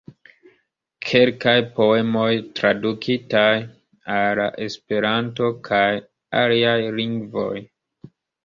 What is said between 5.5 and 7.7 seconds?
kaj aliaj lingvoj.